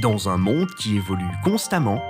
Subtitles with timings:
[0.00, 2.02] Dans un monde qui évolue constamment,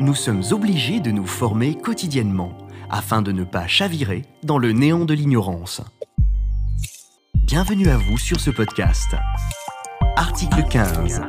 [0.00, 2.58] nous sommes obligés de nous former quotidiennement
[2.90, 5.80] afin de ne pas chavirer dans le néant de l'ignorance.
[7.34, 9.16] Bienvenue à vous sur ce podcast.
[10.16, 11.22] Article 15.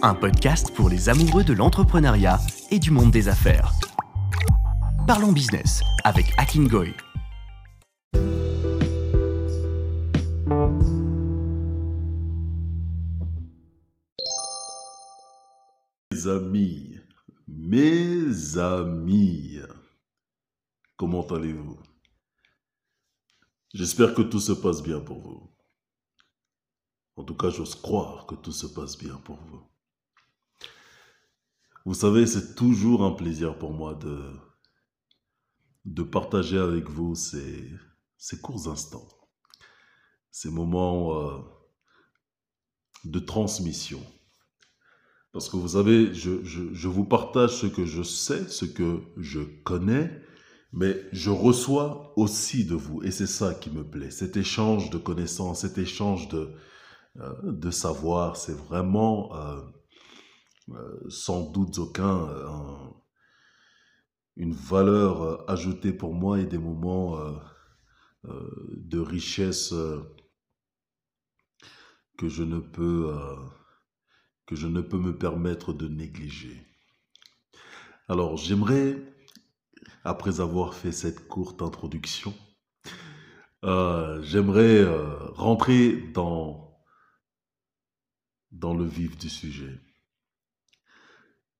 [0.00, 2.40] Un podcast pour les amoureux de l'entrepreneuriat
[2.70, 3.72] et du monde des affaires.
[5.06, 6.94] Parlons business avec Akin Goy.
[16.26, 17.00] Mes amis,
[17.46, 19.60] mes amis,
[20.96, 21.78] comment allez-vous?
[23.72, 25.56] J'espère que tout se passe bien pour vous.
[27.14, 29.62] En tout cas, j'ose croire que tout se passe bien pour vous.
[31.84, 34.34] Vous savez, c'est toujours un plaisir pour moi de,
[35.84, 37.70] de partager avec vous ces,
[38.42, 39.06] courts instants,
[40.32, 41.38] ces moments euh,
[43.04, 44.04] de transmission.
[45.36, 49.02] Parce que vous savez, je, je, je vous partage ce que je sais, ce que
[49.18, 50.10] je connais,
[50.72, 53.02] mais je reçois aussi de vous.
[53.02, 54.10] Et c'est ça qui me plaît.
[54.10, 56.52] Cet échange de connaissances, cet échange de,
[57.20, 59.60] euh, de savoir, c'est vraiment, euh,
[60.70, 62.92] euh, sans doute aucun, un-
[64.38, 67.18] une valeur ajoutée pour moi et des moments
[68.76, 69.72] de richesse
[72.18, 73.12] que je ne peux,
[74.46, 76.66] que je ne peux me permettre de négliger.
[78.08, 78.96] Alors, j'aimerais,
[80.04, 82.34] après avoir fait cette courte introduction,
[83.64, 86.78] euh, j'aimerais euh, rentrer dans,
[88.52, 89.80] dans le vif du sujet.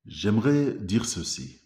[0.04, 1.60] J'aimerais dire ceci.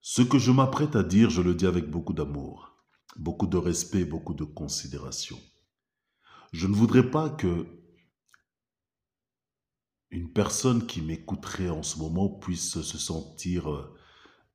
[0.00, 2.69] Ce que je m'apprête à dire, je le dis avec beaucoup d'amour,
[3.16, 5.38] beaucoup de respect, beaucoup de considération.
[6.52, 7.66] Je ne voudrais pas que
[10.10, 13.96] une personne qui m'écouterait en ce moment puisse se sentir euh,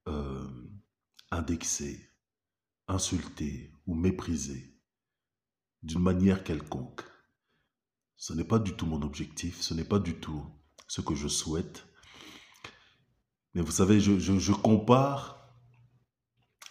[0.07, 0.47] euh,
[1.31, 2.11] indexée,
[2.87, 4.77] insultée ou méprisée
[5.83, 7.03] d'une manière quelconque.
[8.17, 10.43] Ce n'est pas du tout mon objectif, ce n'est pas du tout
[10.87, 11.87] ce que je souhaite.
[13.53, 15.53] Mais vous savez, je, compare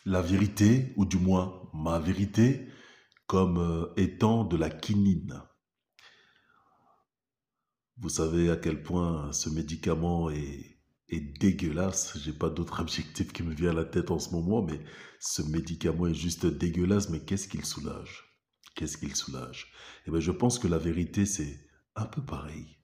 [0.05, 2.69] la vérité, ou du moins ma vérité,
[3.27, 5.43] comme euh, étant de la quinine.
[7.99, 12.17] Vous savez à quel point ce médicament est, est dégueulasse.
[12.19, 14.81] J'ai pas d'autre adjectif qui me vient à la tête en ce moment, mais
[15.21, 17.09] ce médicament est juste dégueulasse.
[17.11, 18.25] Mais qu'est-ce qu'il soulage?
[18.77, 19.73] Qu'est-ce qu'il soulage?
[20.07, 21.59] Eh bien, je pense que la vérité, c'est
[21.97, 22.79] un peu pareil.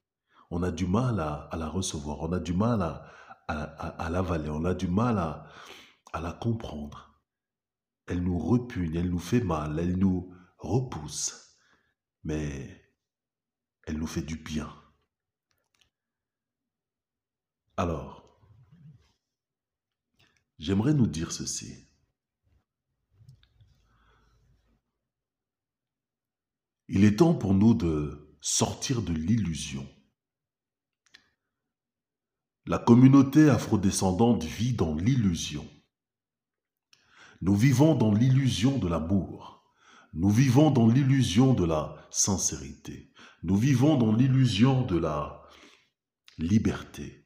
[0.51, 3.07] On a du mal à, la recevoir, on a du mal à,
[3.49, 7.10] à, à- l'avaler, on a du mal à la comprendre.
[8.11, 11.57] Elle nous repugne, elle nous fait mal, elle nous repousse,
[12.25, 12.93] mais
[13.85, 14.69] elle nous fait du bien.
[17.77, 18.37] Alors,
[20.59, 21.87] j'aimerais nous dire ceci.
[26.89, 29.89] Il est temps pour nous de sortir de l'illusion.
[32.67, 35.65] La communauté afrodescendante vit dans l'illusion.
[37.43, 39.65] Nous vivons dans l'illusion de l'amour.
[40.13, 43.11] Nous vivons dans l'illusion de la sincérité.
[43.43, 45.41] Nous vivons dans l'illusion de la
[46.37, 47.25] liberté,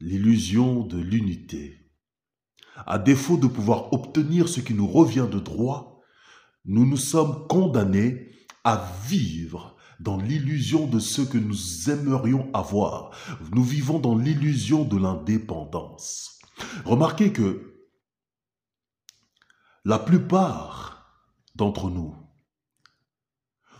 [0.00, 1.92] l'illusion de l'unité.
[2.86, 6.00] À défaut de pouvoir obtenir ce qui nous revient de droit,
[6.64, 8.30] nous nous sommes condamnés
[8.64, 13.12] à vivre dans l'illusion de ce que nous aimerions avoir.
[13.52, 16.40] Nous vivons dans l'illusion de l'indépendance.
[16.84, 17.71] Remarquez que
[19.84, 22.14] la plupart d'entre nous,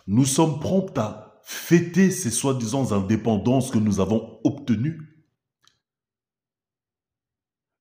[0.06, 5.26] nous sommes prompts à fêter ces soi-disant indépendances que nous avons obtenues.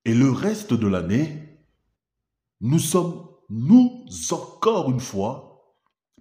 [0.06, 1.66] Et le reste de l'année,
[2.60, 5.76] nous sommes, nous encore une fois,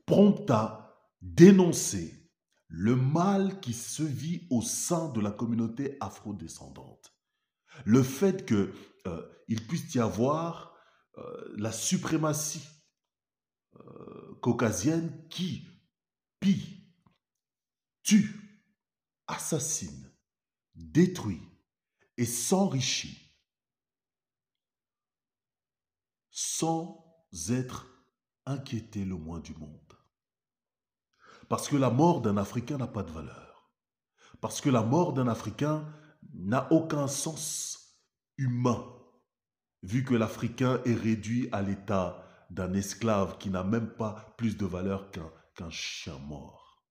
[0.06, 2.20] prompts à dénoncer
[2.68, 7.14] le mal qui se vit au sein de la communauté afrodescendante.
[7.84, 8.72] Le fait que
[9.06, 9.22] euh,
[9.68, 10.69] puisse y avoir
[11.18, 12.66] euh, la suprématie
[13.76, 15.66] euh, caucasienne qui
[16.40, 16.94] pille,
[18.02, 18.64] tue,
[19.26, 20.10] assassine,
[20.74, 21.42] détruit
[22.16, 23.30] et s'enrichit
[26.30, 27.04] sans
[27.48, 27.86] être
[28.46, 29.94] inquiété le moins du monde.
[31.48, 33.70] Parce que la mort d'un Africain n'a pas de valeur.
[34.40, 35.92] Parce que la mort d'un Africain
[36.32, 38.00] n'a aucun sens
[38.36, 38.86] humain,
[39.82, 44.66] vu que l'Africain est réduit à l'état d'un esclave qui n'a même pas plus de
[44.66, 46.84] valeur qu'un chien mort.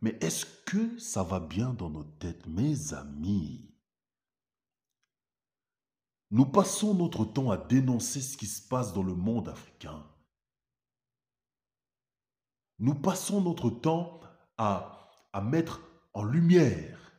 [0.00, 3.74] Mais est-ce que ça va bien dans nos têtes, mes amis?
[6.30, 10.06] Nous passons notre temps à dénoncer ce qui se passe dans le monde africain.
[12.78, 14.20] Nous passons notre temps
[14.56, 15.80] à mettre
[16.14, 17.12] en lumière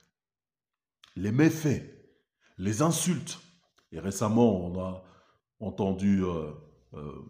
[1.15, 1.83] les méfaits,
[2.57, 3.39] les insultes.
[3.91, 5.03] Et récemment, on a
[5.59, 6.51] entendu euh,
[6.93, 7.25] euh,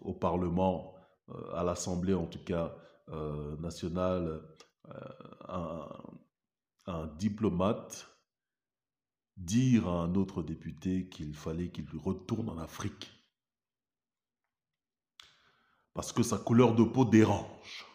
[0.00, 0.94] au Parlement,
[1.28, 2.74] euh, à l'Assemblée en tout cas
[3.58, 4.42] nationale,
[5.48, 5.86] un,
[7.18, 8.06] diplomate
[9.38, 13.10] dire à un autre député qu'il fallait qu'il retourne en Afrique.
[15.94, 17.86] Parce que sa couleur de peau dérange.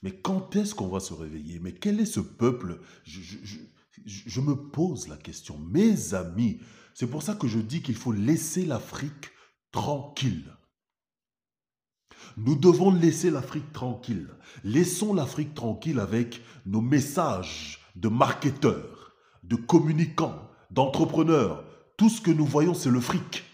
[0.00, 1.58] Mais quand est-ce qu'on va se réveiller?
[1.58, 2.80] Mais quel est ce peuple?
[4.40, 5.58] Me pose la question.
[5.58, 6.60] Mes amis,
[6.94, 9.30] c'est pour ça que je dis qu'il faut laisser l'Afrique
[9.72, 10.52] tranquille.
[12.36, 14.28] Nous devons laisser l'Afrique tranquille.
[14.64, 21.64] Laissons l'Afrique tranquille avec nos messages de marketeurs, de communicants, d'entrepreneurs.
[21.96, 23.44] Tout ce que nous voyons, c'est le fric.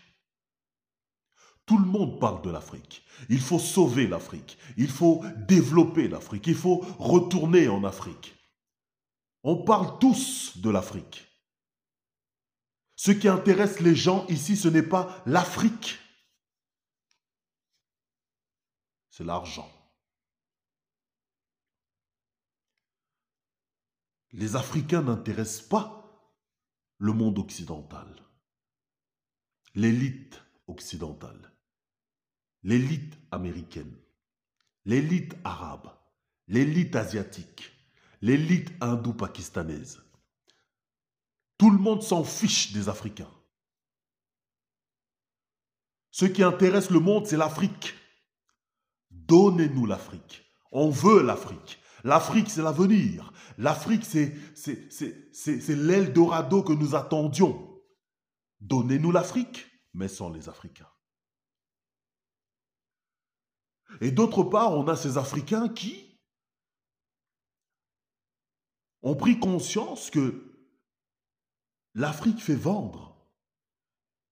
[1.67, 3.05] Tout le monde parle de l'Afrique.
[3.29, 4.59] Il faut sauver l'Afrique.
[4.77, 6.49] Il faut développer l'Afrique.
[6.49, 8.35] Il faut retourner en Afrique.
[9.43, 11.29] On parle tous de l'Afrique.
[12.97, 15.99] Ce qui intéresse les gens ici, ce n'est pas l'Afrique.
[19.11, 19.71] C'est l'argent.
[24.31, 25.99] Les Africains n'intéressent pas
[26.99, 28.09] le monde occidental,
[29.75, 31.53] l'élite occidentale
[32.63, 33.97] l'élite américaine,
[34.85, 35.91] l'élite arabe,
[36.49, 37.72] l'élite asiatique,
[38.23, 40.01] l'élite hindou-pakistanaise.
[41.59, 43.31] Tout le monde s'en fiche des Africains.
[46.11, 47.95] Ce qui intéresse le monde, c'est l'Afrique.
[49.11, 50.45] Donnez-nous l'Afrique.
[50.71, 51.79] On veut l'Afrique.
[52.05, 53.33] L'Afrique, c'est l'avenir.
[53.59, 54.35] L'Afrique, c'est
[55.69, 57.81] l'Eldorado que nous attendions.
[58.61, 60.89] Donnez-nous l'Afrique, mais sans les Africains.
[64.01, 66.12] Et d'autre part, on a ces Africains qui
[69.03, 70.53] ont pris conscience que
[71.95, 73.17] l'Afrique fait vendre.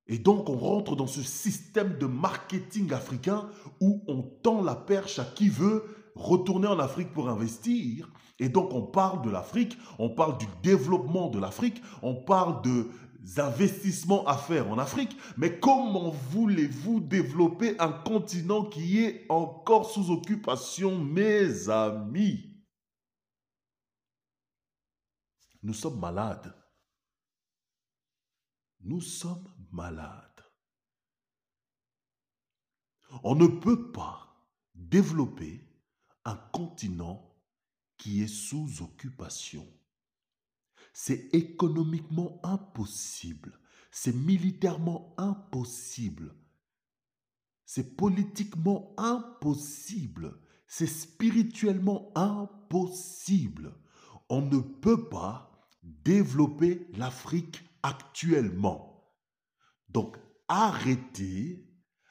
[0.07, 3.49] Et donc on rentre dans ce système de marketing africain
[3.81, 5.85] où on tend la perche à qui veut
[6.17, 8.11] retourner en Afrique pour investir.
[8.39, 12.89] Et donc on parle de l'Afrique, on parle du développement de l'Afrique, on parle de
[13.37, 20.11] investissements à faire en Afrique, mais comment voulez-vous développer un continent qui est encore sous
[20.11, 22.50] occupation, mes amis?
[25.63, 26.55] Nous sommes malades.
[28.81, 30.45] Nous sommes malades.
[33.23, 35.67] On ne peut pas développer
[36.25, 37.37] un continent
[37.99, 39.67] qui est sous occupation.
[40.93, 43.59] C'est économiquement impossible.
[43.91, 46.35] C'est militairement impossible.
[47.67, 50.41] C'est politiquement impossible.
[50.67, 53.75] C'est spirituellement impossible.
[54.29, 55.50] On ne peut pas
[55.83, 59.05] développer l'Afrique actuellement.
[59.89, 60.17] Donc
[60.49, 61.71] arrêtez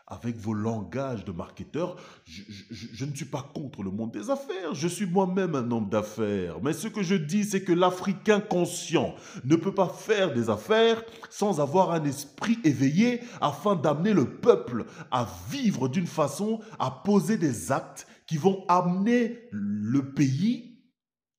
[0.10, 1.96] avec vos langages de marketeur.
[2.25, 4.74] Je, ne suis pas contre le monde des affaires.
[4.74, 6.60] Je suis moi-même un homme d'affaires.
[6.63, 9.13] Mais ce que je dis, c'est que l'Africain conscient
[9.46, 14.86] ne peut pas faire des affaires sans avoir un esprit éveillé afin d'amener le peuple
[15.12, 20.79] à vivre d'une façon, à poser des actes qui vont amener le pays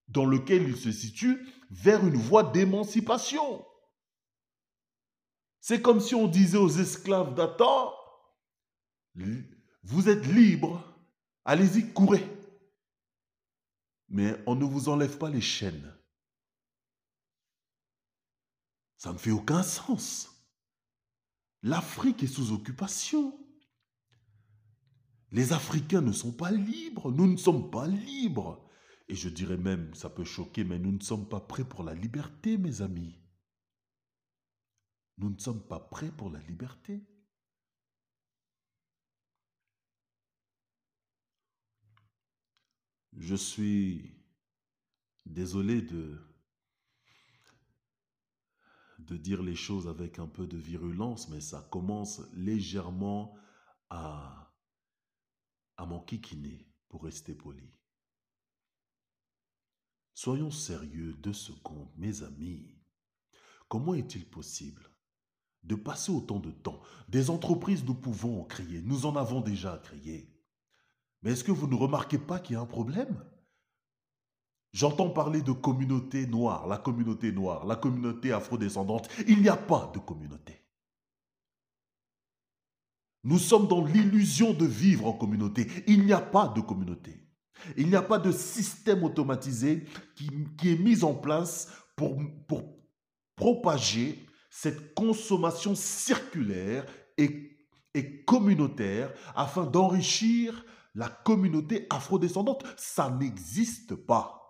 [0.08, 1.38] dans lequel il se situe
[1.70, 3.64] vers une voie d'émancipation.
[5.60, 7.94] C'est comme si on disait aux esclaves d'Attends,
[9.14, 10.84] vous êtes libre.
[11.44, 12.26] Allez-y, courez.
[14.08, 15.94] Mais on ne vous enlève pas les chaînes.
[18.96, 20.28] Ça ne fait aucun sens.
[21.62, 23.38] L'Afrique est sous occupation.
[25.30, 27.12] Les Africains ne sont pas libres.
[27.12, 28.66] Nous ne sommes pas libres.
[29.10, 31.94] Et je dirais même, ça peut choquer, mais nous ne sommes pas prêts pour la
[31.94, 33.18] liberté, mes amis.
[35.18, 37.02] Nous ne sommes pas prêts pour la liberté.
[43.16, 44.14] Je suis
[45.26, 46.16] désolé de,
[48.98, 53.36] dire les choses avec un peu de virulence, mais ça commence légèrement
[53.88, 54.54] à,
[55.78, 57.79] à m'enquiquiner, pour rester poli.
[60.14, 62.76] Soyons sérieux deux secondes, mes amis.
[63.68, 64.82] Comment est-il possible
[65.62, 66.80] de passer autant de temps?
[67.08, 68.82] Des entreprises, nous pouvons en créer.
[68.82, 70.34] Nous en avons déjà créé.
[71.22, 73.22] Mais est-ce que vous ne remarquez pas qu'il y a un problème?
[74.72, 79.08] J'entends parler de communauté noire, la communauté noire, la communauté afrodescendante.
[79.26, 80.64] Il n'y a pas de communauté.
[83.24, 85.68] Nous sommes dans l'illusion de vivre en communauté.
[85.86, 87.20] Il n'y a pas de communauté.
[87.76, 92.18] Il n'y a pas de système automatisé qui, est mis en place pour,
[93.36, 94.18] propager
[94.50, 96.84] cette consommation circulaire
[97.16, 97.56] et,
[97.94, 100.64] et communautaire afin d'enrichir
[100.94, 102.64] la communauté afrodescendante.
[102.76, 104.40] Ça n'existe pas.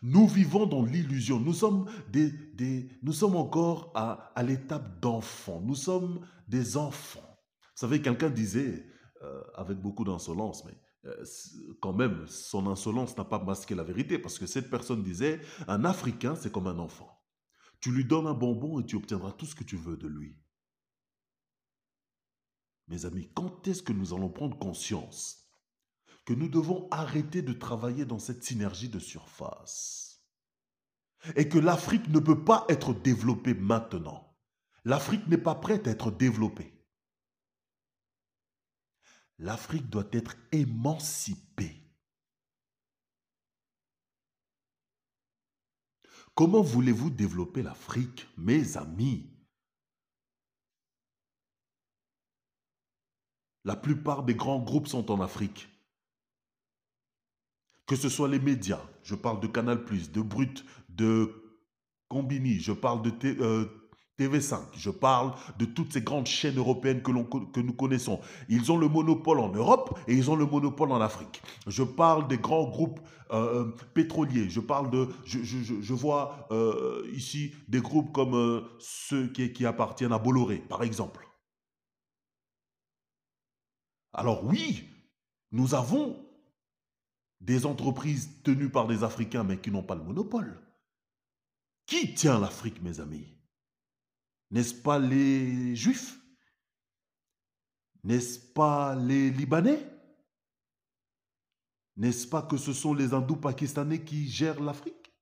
[0.00, 1.40] Nous vivons dans l'illusion.
[1.40, 5.60] Nous sommes, des, des, nous sommes encore à, à l'étape d'enfant.
[5.64, 7.20] Nous sommes des enfants.
[7.60, 8.86] Vous savez, quelqu'un disait,
[9.22, 10.74] euh, avec beaucoup d'insolence, mais
[11.06, 11.24] euh,
[11.80, 15.84] quand même, son insolence n'a pas masqué la vérité, parce que cette personne disait, un
[15.84, 17.20] Africain, c'est comme un enfant.
[17.80, 20.36] Tu lui donnes un bonbon et tu obtiendras tout ce que tu veux de lui.
[22.88, 25.50] Mes amis, quand est-ce que nous allons prendre conscience
[26.24, 30.22] que nous devons arrêter de travailler dans cette synergie de surface
[31.36, 34.36] et que l'Afrique ne peut pas être développée maintenant?
[34.84, 36.77] L'Afrique n'est pas prête à être développée.
[39.38, 41.88] L'Afrique doit être émancipée.
[46.34, 49.28] Comment voulez-vous développer l'Afrique, mes amis?
[53.64, 55.68] La plupart des grands groupes sont en Afrique.
[57.86, 61.58] Que ce soit les médias, je parle de Canal, de Brut, de
[62.08, 63.87] Combini, je parle de euh,
[64.18, 68.20] TV5, je parle de toutes ces grandes chaînes européennes que, nous connaissons.
[68.48, 71.40] Ils ont le monopole en Europe et ils ont le monopole en Afrique.
[71.68, 74.50] Je parle des grands groupes euh, euh, pétroliers.
[74.50, 80.56] Je parle de, je, vois euh, ici des groupes comme ceux qui appartiennent à Bolloré,
[80.56, 81.24] par exemple.
[84.12, 84.84] Alors oui,
[85.52, 86.24] nous avons
[87.40, 90.60] des entreprises tenues par des Africains mais qui n'ont pas le monopole.
[91.86, 93.37] Qui tient l'Afrique, mes amis?
[94.50, 96.18] N'est-ce pas les Juifs?
[98.04, 99.86] N'est-ce pas les Libanais?
[101.96, 105.12] N'est-ce pas que ce sont les hindous pakistanais qui gèrent l'Afrique?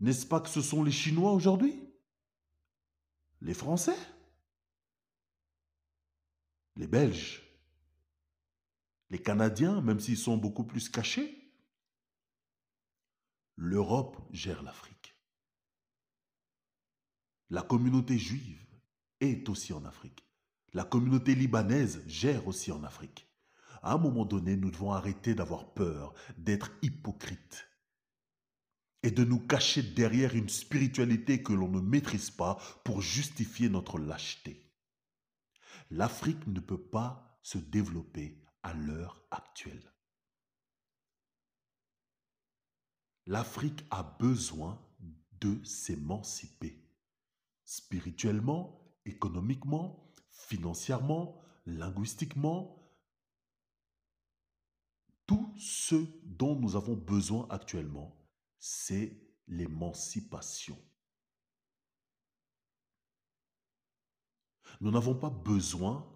[0.00, 1.80] N'est-ce pas que ce sont les Chinois aujourd'hui?
[3.40, 3.96] Les Français?
[6.76, 7.42] Les Belges?
[9.10, 11.40] Les Canadiens, même s'ils sont beaucoup plus cachés?
[13.56, 14.93] L'Europe gère l'Afrique.
[17.50, 18.64] La communauté juive
[19.20, 20.24] est aussi en Afrique.
[20.72, 23.28] La communauté libanaise gère aussi en Afrique.
[23.82, 27.68] À un moment donné, nous devons arrêter d'avoir peur, d'être hypocrites
[29.02, 33.98] et de nous cacher derrière une spiritualité que l'on ne maîtrise pas pour justifier notre
[33.98, 34.72] lâcheté.
[35.90, 39.92] L'Afrique ne peut pas se développer à l'heure actuelle.
[43.26, 44.82] L'Afrique a besoin
[45.40, 46.83] de s'émanciper
[47.64, 52.84] spirituellement, économiquement, financièrement, linguistiquement,
[55.26, 58.16] tout ce dont nous avons besoin actuellement,
[58.58, 60.78] c'est l'émancipation.
[64.80, 66.10] Nous n'avons pas besoin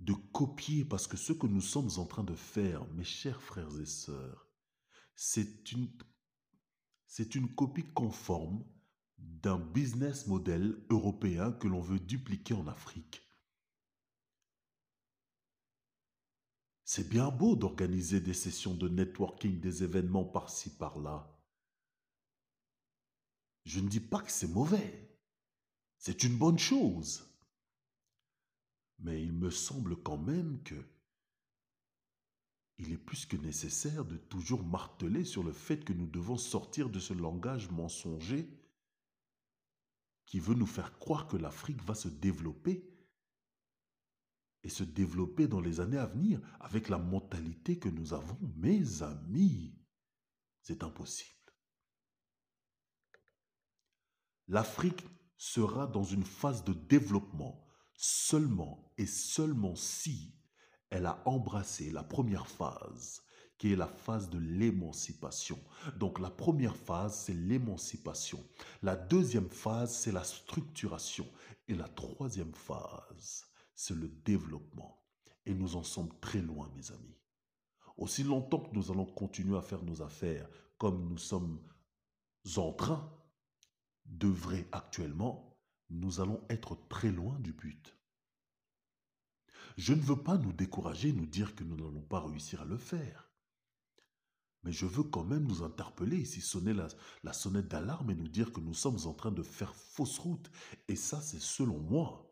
[0.00, 3.80] de copier parce que ce que nous sommes en train de faire, mes chers frères
[3.80, 4.48] et sœurs,
[5.14, 5.90] c'est une,
[7.34, 8.64] une copie conforme
[9.18, 13.22] d'un business model européen que l'on veut dupliquer en Afrique.
[16.84, 21.38] C'est bien beau d'organiser des sessions de networking, des événements par-ci, par-là.
[23.64, 25.18] Je ne dis pas que c'est mauvais.
[25.98, 27.28] C'est une bonne chose.
[29.00, 30.82] Mais il me semble quand même que
[32.78, 36.88] il est plus que nécessaire de toujours marteler sur le fait que nous devons sortir
[36.88, 38.48] de ce langage mensonger
[40.28, 42.86] qui veut nous faire croire que l'Afrique va se développer
[44.62, 49.02] et se développer dans les années à venir avec la mentalité que nous avons, mes
[49.02, 49.74] amis.
[50.60, 51.32] C'est impossible.
[54.48, 55.06] L'Afrique
[55.38, 60.38] sera dans une phase de développement seulement et seulement si
[60.90, 63.22] elle a embrassé la première phase,
[63.58, 65.58] qui est la phase de l'émancipation.
[65.96, 68.42] Donc la première phase, c'est l'émancipation.
[68.82, 71.26] La deuxième phase, c'est la structuration.
[71.66, 75.02] Et la troisième phase, c'est le développement.
[75.44, 77.18] Et nous en sommes très loin, mes amis.
[77.96, 80.48] Aussi longtemps que nous allons continuer à faire nos affaires
[80.78, 81.60] comme nous sommes
[82.56, 83.12] en train,
[84.22, 85.58] vrai actuellement,
[85.90, 87.96] nous allons être très loin du but.
[89.76, 92.76] Je ne veux pas nous décourager, nous dire que nous n'allons pas réussir à le
[92.76, 93.27] faire.
[94.64, 98.52] Mais je veux quand même nous interpeller ici, sonner la, sonnette d'alarme et nous dire
[98.52, 100.50] que nous sommes en train de faire fausse route.
[100.88, 102.24] Et ça, c'est selon moi.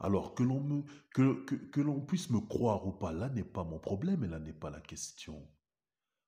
[0.00, 3.64] Alors que l'on que, que, que l'on puisse me croire ou pas, là n'est pas
[3.64, 5.48] mon problème et là n'est pas la question.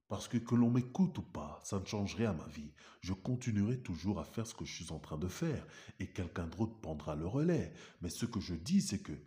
[0.08, 2.72] Parce que que l'on m'écoute ou pas, ça ne changerait à ma vie.
[3.00, 5.66] Je continuerai toujours à faire ce que je suis en train de faire
[5.98, 7.72] et quelqu'un d'autre prendra le relais.
[8.00, 9.18] Mais ce que je dis, c'est que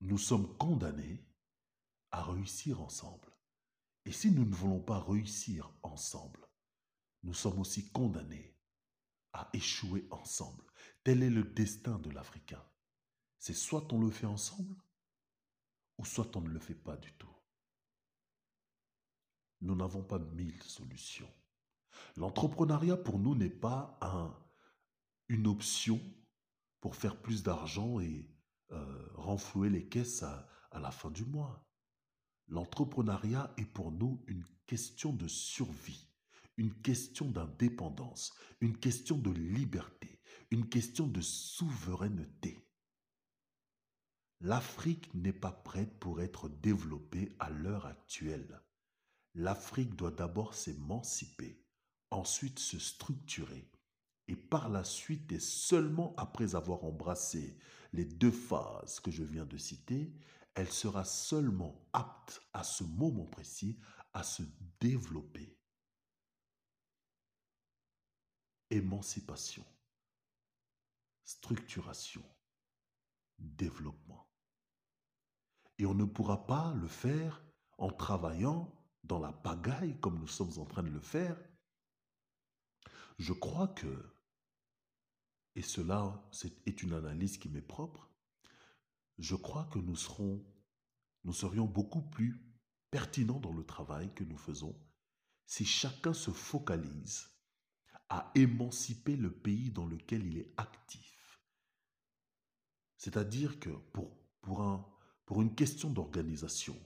[0.00, 1.22] nous sommes condamnés
[2.12, 3.25] à réussir ensemble.
[4.06, 6.48] Et si nous ne voulons pas réussir ensemble,
[7.24, 8.56] nous sommes aussi condamnés
[9.32, 10.64] à échouer ensemble.
[11.02, 12.64] Tel est le destin de l'Africain.
[13.40, 14.76] C'est soit on le fait ensemble,
[15.98, 17.34] ou soit on ne le fait pas du tout.
[19.60, 21.32] Nous n'avons pas mille solutions.
[22.16, 24.32] L'entrepreneuriat pour nous n'est pas un,
[25.28, 26.00] une option
[26.80, 28.30] pour faire plus d'argent et
[28.70, 31.65] euh, renflouer les caisses à la fin du mois.
[32.48, 36.08] L'entrepreneuriat est pour nous une question de survie,
[36.56, 42.66] une question d'indépendance, une question de liberté, une question de souveraineté.
[44.40, 48.60] L'Afrique n'est pas prête pour être développée à l'heure actuelle.
[49.34, 51.64] L'Afrique doit d'abord s'émanciper,
[52.10, 53.70] ensuite se structurer,
[54.28, 57.58] et par la suite et seulement après avoir embrassé
[57.92, 60.12] les deux phases que je viens de citer,
[60.56, 63.78] elle sera seulement apte à ce moment précis
[64.14, 64.42] à se
[64.80, 65.54] développer.
[68.70, 69.64] Émancipation,
[71.24, 72.24] structuration,
[73.38, 74.26] développement.
[75.78, 77.44] Et on ne pourra pas le faire
[77.76, 78.72] en travaillant
[79.04, 81.38] dans la pagaille comme nous sommes en train de le faire.
[83.18, 84.10] Je crois que,
[85.54, 86.26] et cela
[86.64, 88.05] est une analyse qui m'est propre,
[89.18, 92.42] je crois que nous serions beaucoup plus
[92.90, 94.78] pertinents dans le travail que nous faisons
[95.46, 97.30] si chacun se focalise
[98.08, 101.40] à émanciper le pays dans lequel il est actif.
[102.96, 103.70] C'est-à-dire que
[105.24, 106.76] pour une question d'organisation,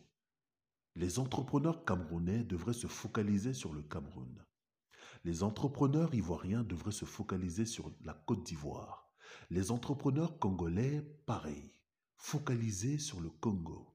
[0.96, 4.44] les entrepreneurs camerounais devraient se focaliser sur le Cameroun.
[5.24, 9.12] Les entrepreneurs ivoiriens devraient se focaliser sur la Côte d'Ivoire.
[9.50, 11.72] Les entrepreneurs congolais, pareil,
[12.20, 13.90] focalisés sur le Congo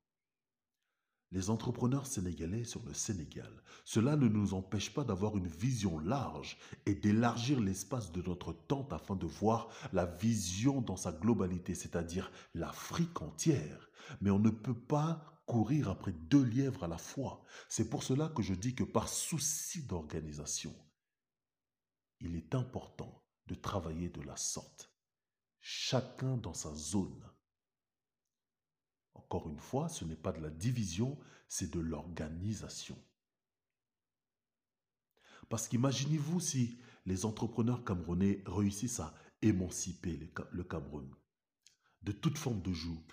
[1.35, 3.51] les entrepreneurs sénégalais sur le Sénégal.
[3.83, 8.93] Cela ne nous empêche pas d'avoir une vision large et d'élargir l'espace de notre tente
[8.93, 13.89] afin de voir la vision dans sa globalité, c'est-à-dire l'Afrique entière.
[14.21, 17.43] Mais on ne peut pas courir après deux lièvres à la fois.
[17.67, 20.73] C'est pour cela que je dis que par souci d'organisation,
[22.21, 24.89] il est important de travailler de la sorte,
[25.59, 27.29] chacun dans sa zone
[29.15, 32.97] encore une fois, ce n'est pas de la division, c'est de l'organisation.
[35.49, 41.13] Parce qu'imaginez-vous si les entrepreneurs camerounais réussissent à émanciper le Cameroun
[42.01, 43.03] de toute forme de joug,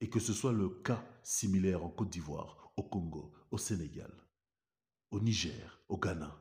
[0.00, 4.12] et que ce soit le cas similaire en Côte d'Ivoire, au Congo, au Sénégal,
[5.10, 6.40] au Niger, au Ghana.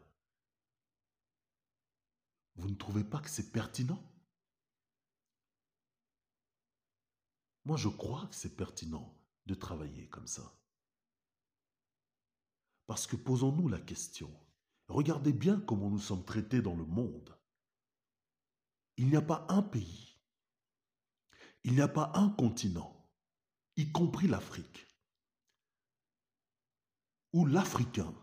[2.56, 4.02] Vous ne trouvez pas que c'est pertinent?
[7.70, 10.60] Moi, je crois que c'est pertinent de travailler comme ça.
[12.88, 14.36] Parce que posons-nous la question,
[14.88, 17.38] regardez bien comment nous sommes traités dans le monde.
[18.98, 20.20] Il n'y a pas un pays,
[21.64, 23.08] il n'y a pas un continent,
[23.78, 24.88] y compris l'Afrique,
[27.34, 28.16] où l'Africain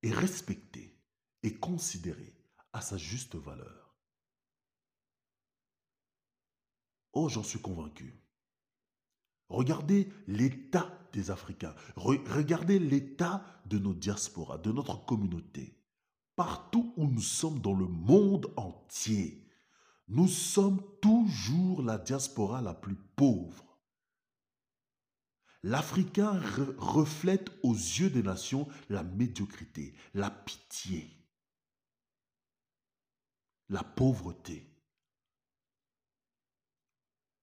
[0.00, 0.98] est respecté
[1.42, 2.34] et considéré
[2.72, 3.94] à sa juste valeur.
[7.12, 8.25] Oh, j'en suis convaincu.
[9.48, 11.74] Regardez l'état des Africains.
[11.96, 15.80] regardez l'état de nos diasporas, de notre communauté.
[16.34, 19.48] Partout où nous sommes dans le monde entier,
[20.08, 23.64] nous sommes toujours la diaspora la plus pauvre.
[25.62, 26.40] L'Africain
[26.78, 31.10] reflète aux yeux des nations la médiocrité, la pitié,
[33.68, 34.70] la pauvreté.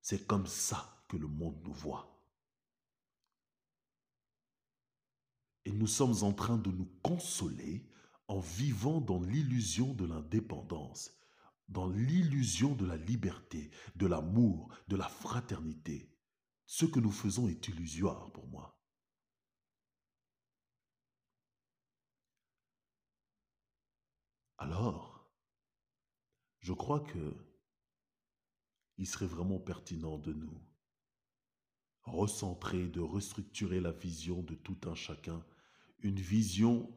[0.01, 2.09] C'est comme ça le monde nous voit.
[5.65, 7.89] Et nous sommes en train de nous consoler
[8.27, 11.11] en vivant dans l'illusion de l'indépendance,
[11.69, 16.09] dans l'illusion de la liberté, de l'amour, de la fraternité.
[16.65, 18.77] Ce que nous faisons est illusoire pour moi.
[24.57, 25.29] Alors,
[26.59, 27.35] je crois que
[28.97, 30.61] il serait vraiment pertinent de nous
[32.03, 35.43] recentrer, de restructurer la vision de tout un chacun,
[35.99, 36.93] une vision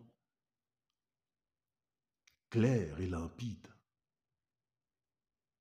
[2.51, 3.69] claire et limpide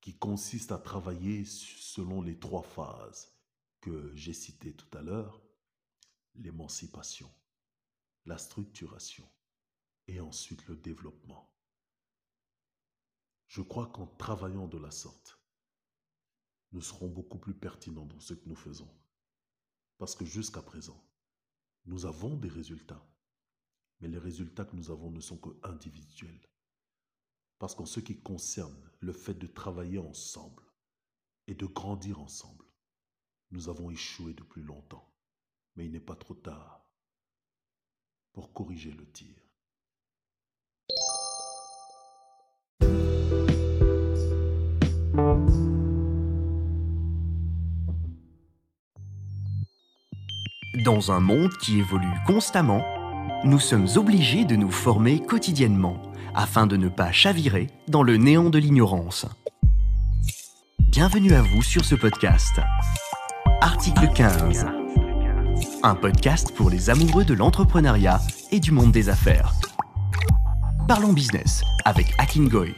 [0.02, 3.34] qui consiste à travailler selon les trois phases
[3.82, 5.42] que j'ai citées tout à l'heure,
[6.36, 7.32] l'émancipation,
[8.26, 9.28] la structuration
[10.08, 11.52] et ensuite le développement.
[13.48, 15.40] Je crois qu'en travaillant de la sorte,
[16.72, 18.92] nous serons beaucoup plus pertinents dans ce que nous faisons.
[19.98, 21.02] Parce que jusqu'à présent,
[21.86, 23.06] nous avons des résultats,
[24.00, 26.50] mais les résultats que nous avons ne sont que individuels.
[27.60, 30.64] Parce qu'en ce qui concerne le fait de travailler ensemble
[31.48, 32.66] et de grandir ensemble,
[33.52, 35.14] nous avons échoué depuis longtemps.
[35.76, 36.90] Mais il n'est pas trop tard
[38.34, 39.45] pour corriger le tir.
[50.84, 52.84] Dans un monde qui évolue constamment,
[53.46, 56.02] nous sommes obligés de nous former quotidiennement
[56.34, 59.26] afin de ne pas chavirer dans le néant de l'ignorance.
[60.80, 62.60] Bienvenue à vous sur ce podcast.
[63.62, 64.66] Article 15.
[65.84, 68.20] Un podcast pour les amoureux de l'entrepreneuriat
[68.52, 69.54] et du monde des affaires.
[70.90, 72.76] Parlons business avec Akin Goy.